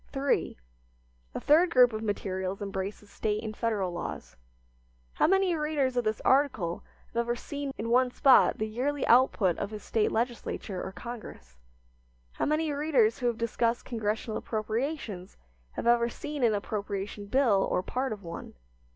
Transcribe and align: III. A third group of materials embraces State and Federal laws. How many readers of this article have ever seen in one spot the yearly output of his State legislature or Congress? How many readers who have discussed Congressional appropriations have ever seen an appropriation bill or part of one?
III. 0.17 0.57
A 1.35 1.39
third 1.39 1.69
group 1.69 1.93
of 1.93 2.01
materials 2.01 2.59
embraces 2.59 3.07
State 3.11 3.43
and 3.43 3.55
Federal 3.55 3.91
laws. 3.91 4.35
How 5.13 5.27
many 5.27 5.53
readers 5.55 5.95
of 5.95 6.03
this 6.03 6.19
article 6.21 6.83
have 7.13 7.17
ever 7.17 7.35
seen 7.35 7.71
in 7.77 7.87
one 7.91 8.09
spot 8.09 8.57
the 8.57 8.65
yearly 8.67 9.05
output 9.05 9.59
of 9.59 9.69
his 9.69 9.83
State 9.83 10.11
legislature 10.11 10.81
or 10.81 10.91
Congress? 10.91 11.55
How 12.31 12.47
many 12.47 12.71
readers 12.71 13.19
who 13.19 13.27
have 13.27 13.37
discussed 13.37 13.85
Congressional 13.85 14.37
appropriations 14.37 15.37
have 15.73 15.85
ever 15.85 16.09
seen 16.09 16.43
an 16.43 16.55
appropriation 16.55 17.27
bill 17.27 17.67
or 17.69 17.83
part 17.83 18.11
of 18.11 18.23
one? 18.23 18.55